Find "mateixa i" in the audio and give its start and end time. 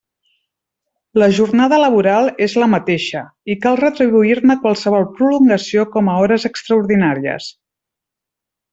2.73-3.57